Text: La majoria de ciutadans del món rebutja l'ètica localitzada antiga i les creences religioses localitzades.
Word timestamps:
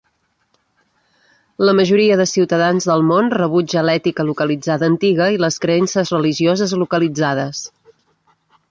La 1.67 1.75
majoria 1.79 2.17
de 2.21 2.25
ciutadans 2.31 2.89
del 2.93 3.05
món 3.11 3.29
rebutja 3.35 3.85
l'ètica 3.91 4.27
localitzada 4.31 4.91
antiga 4.95 5.29
i 5.37 5.41
les 5.45 5.65
creences 5.67 6.15
religioses 6.19 6.77
localitzades. 6.87 7.67